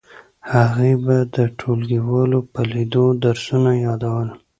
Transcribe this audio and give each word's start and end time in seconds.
هغې 0.53 0.93
به 1.03 1.17
د 1.35 1.37
ټولګیوالو 1.59 2.39
په 2.53 2.61
لیدو 2.73 3.05
درسونه 3.23 3.71
یادول 3.85 4.27